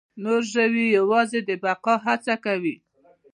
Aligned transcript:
نور 0.23 0.41
ژوي 0.53 0.85
یواځې 0.97 1.39
د 1.47 1.49
بقا 1.63 1.95
هڅه 2.05 2.35
کوي. 2.45 2.75